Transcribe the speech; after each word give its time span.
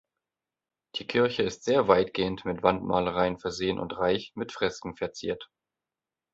Die 0.95 1.05
Kirche 1.05 1.43
ist 1.43 1.63
sehr 1.63 1.87
weitgehend 1.87 2.43
mit 2.43 2.63
Wandmalereien 2.63 3.37
versehen 3.37 3.77
und 3.77 3.99
reich 3.99 4.31
mit 4.33 4.51
Fresken 4.51 4.95
verziert. 4.95 5.51